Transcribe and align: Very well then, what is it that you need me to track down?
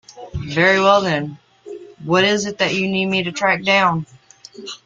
Very 0.47 0.79
well 0.79 1.01
then, 1.01 1.37
what 2.03 2.23
is 2.23 2.47
it 2.47 2.57
that 2.57 2.73
you 2.73 2.87
need 2.89 3.05
me 3.05 3.21
to 3.21 3.31
track 3.31 3.63
down? 3.63 4.07